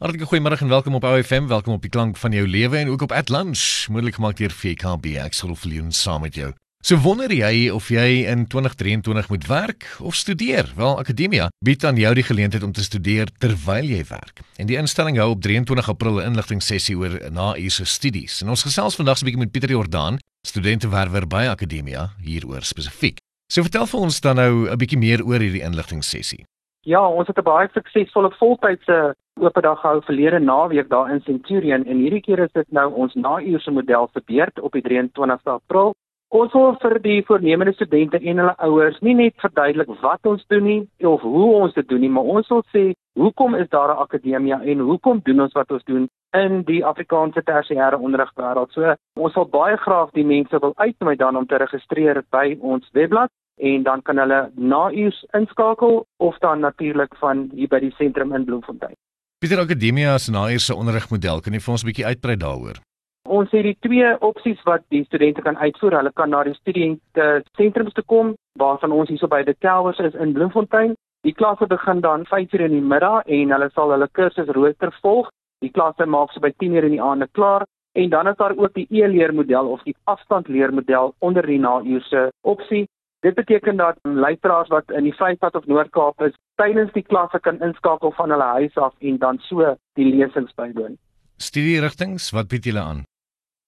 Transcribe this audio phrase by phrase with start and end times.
[0.00, 1.46] Hartlike goeiemôre en welkom op OFM.
[1.46, 5.18] Welkom op die klank van jou lewe en ook op Atlanch, moontlik gemaak deur VKB.
[5.20, 6.54] Ek sal verloon saam met jou.
[6.80, 10.72] So wonder jy of jy in 2023 moet werk of studeer?
[10.76, 14.40] Wel, Akademia bied aan jou die geleentheid om te studeer terwyl jy werk.
[14.56, 18.40] En die instelling hou op 23 April 'n inligtingsessie oor na-uurse studies.
[18.40, 20.16] En ons gesels vandag so 'n bietjie met Pieter Jordaan,
[20.48, 23.18] studentewerwer by Akademia hieroor spesifiek.
[23.52, 26.44] So vertel vir ons dan nou 'n bietjie meer oor hierdie inligtingsessie.
[26.90, 31.84] Ja, ons het 'n baie suksesvolle voltydse oop dag gehou verlede naweek daar in Centurion
[31.84, 35.94] en hierdie keer is dit nou ons na-uurse model se beurt op die 23 April.
[36.28, 40.64] Ons wil vir die voornemende studente en hulle ouers nie net verduidelik wat ons doen
[40.64, 44.02] nie of hoe ons dit doen nie, maar ons wil sê hoekom is daar 'n
[44.06, 48.72] akademie en hoekom doen ons wat ons doen in die Afrikaanse tersiêre onderrigwêreld.
[48.72, 52.90] So ons wil baie graag die mense wil uitnooi dan om te registreer by ons
[52.92, 57.94] webblad en dan kan hulle na uur inskakel of dan natuurlik van hier by die
[57.98, 58.96] sentrum in Bloemfontein.
[59.40, 62.80] Pieter Akademia se na uur se onderrigmodel, kan jy vir ons 'n bietjie uitbrei daaroor?
[63.28, 65.96] Ons het die twee opsies wat die studente kan uitvoer.
[65.96, 70.14] Hulle kan na die studente sentrums toe kom waarvan ons hierso by die Kelvers is
[70.14, 70.94] in Bloemfontein.
[71.22, 75.28] Die klasse begin dan 5:00 in die middag en hulle sal hulle kursus rooster volg.
[75.60, 78.74] Die klasse maak so by 10:00 in die aande klaar en dan is daar ook
[78.74, 82.86] die e-leermodel of die afstandleermodel onder die na-uurse opsie
[83.20, 87.60] Dit beteken dat luisteraars wat in die Vrystaat of Noord-Kaap is, tydens die klasse kan
[87.60, 90.96] inskakel van hulle huis af en dan so die lesings bywoon.
[91.36, 93.02] Studierigtings, wat bied julle aan?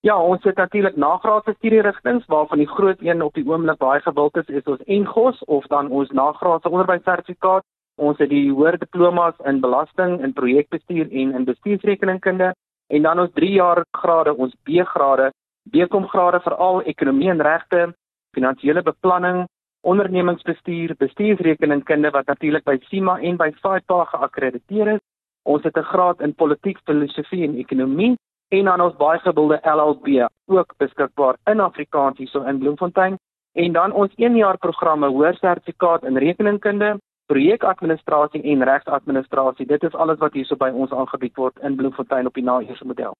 [0.00, 4.36] Ja, ons het natuurlik nagraadse studierigtings waarvan die groot een op die oomblik baie gewild
[4.36, 7.64] is, is ons NGOS of dan ons nagraadse onderwyssertifikaat.
[7.96, 12.52] Ons het die hoër diplomas in belasting, in projekbestuur en in bestuursrekeningkunde
[12.86, 15.32] en dan ons 3 jaar grade, ons B-grade,
[15.72, 17.88] BCom grade veral ekonomie en regte,
[18.36, 19.46] finansiële beplanning,
[19.80, 25.04] ondernemingsbestuur, bestuursrekeningkunde wat natuurlik by CIMA en by FIPA geakkrediteer is.
[25.42, 28.16] Ons het 'n graad in politiek filosofie en ekonomie
[28.48, 33.16] en dan ons baie gebilde LLB ook beskikbaar in Afrikaans hierso in Bloemfontein
[33.52, 39.66] en dan ons 1 jaar programme hoër sertifikaat in rekeningkunde, projekadministrasie en regsadministrasie.
[39.66, 43.16] Dit is alles wat hierso by ons aangebied word in Bloemfontein op die na-eerste model.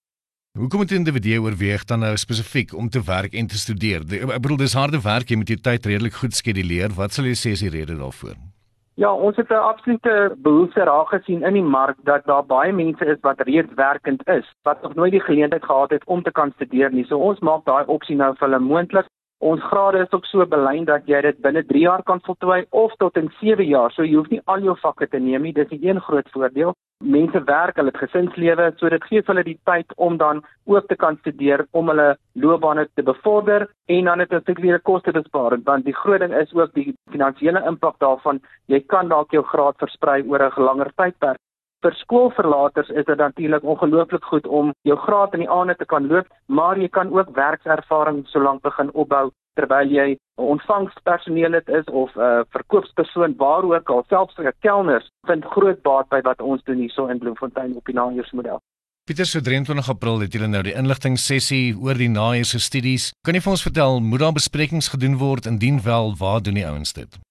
[0.59, 4.01] Hoekom moet 'n individu oorweeg dan nou spesifiek om te werk en te studeer?
[4.35, 6.91] Ek bedoel dis harde werk, jy moet jou tyd redelik goed skeduleer.
[6.95, 8.35] Wat sal jy sê is die rede daarvoor?
[8.95, 13.05] Ja, ons het 'n absolute behoefte raak gesien in die mark dat daar baie mense
[13.07, 16.53] is wat reeds werkend is, wat nog nooit die geleentheid gehad het om te kan
[16.55, 17.05] studeer nie.
[17.05, 19.07] So ons maak daai opsie nou vir hulle moontlik.
[19.41, 22.95] Ons grade is ook so belyn dat jy dit binne 3 jaar kan voltooi of
[22.99, 23.93] tot in 7 jaar.
[23.93, 25.53] So jy hoef nie al jou vakke te neem nie.
[25.53, 29.59] Dis 'n een groot voordeel mense werk, hulle het gesinslewe, so dit gee hulle die
[29.71, 34.31] tyd om dan ook te kan studeer om hulle loopbane te bevorder en dan het
[34.31, 38.41] dit weer 'n koste besparing want die groot ding is ook die finansiële impak daarvan.
[38.67, 41.39] Jy kan dalk jou graad versprei oor 'n langer tydperk.
[41.87, 46.09] Vir skoolverlaters is dit natuurlik ongelooflik goed om jou graad in die aande te kan
[46.11, 49.29] loop, maar jy kan ook werkservaring solank begin opbou
[49.59, 55.07] terwyl jy 'n ontvangspersoneel het is of 'n verkoopspersoon waar ook al selfs vir kelners
[55.27, 58.61] vind groot baat by wat ons doen hierso in Bloemfontein op die nahuursmodel.
[59.07, 63.13] Pieter so 23 April het julle nou die inligting sessie oor die nahuurse studies.
[63.23, 66.67] Kan jy vir ons vertel moet daar besprekings gedoen word indien wel waar doen die
[66.67, 67.28] ouens dit?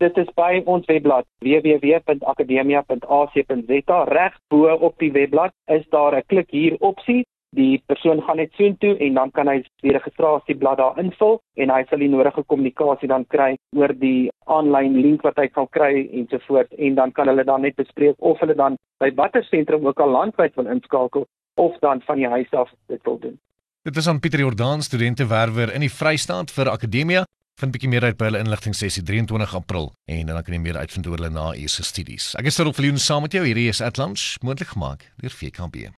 [0.00, 6.50] Dit is by ons webblad www.akademia.ac.za reg bo op die webblad is daar 'n klik
[6.50, 11.40] hier opsie die persoon gaan net soontoe en dan kan hy die registrasieblad daar invul
[11.54, 15.68] en hy sal die nodige kommunikasie dan kry oor die aanlyn link wat hy kan
[15.68, 19.86] kry ensovoorts en dan kan hulle dan net bespreek of hulle dan by watter sentrum
[19.86, 23.38] ook al landwyd wil inskakel of dan van die huis af dit wil doen.
[23.82, 27.24] Dit is aan Pieter Jordaan studentewerwer in die Vrystaat vir Akademia
[27.60, 30.78] vind bietjie meer uit by hulle inligting sessie 23 April en dan kan jy meer
[30.80, 32.32] uitvind oor hulle na eerste studies.
[32.40, 35.88] Ek is Cyril Viljoen saam met jou hierdie is Atlantis moontlik gemaak deur VKB.